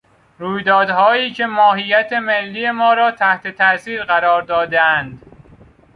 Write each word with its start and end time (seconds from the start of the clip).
رویدادهایی 0.39 1.33
که 1.33 1.45
ماهیت 1.45 2.13
ملی 2.13 2.71
ما 2.71 2.93
را 2.93 3.11
تحت 3.11 3.47
تاثیر 3.47 4.03
قرار 4.03 4.41
دادهاند 4.41 5.23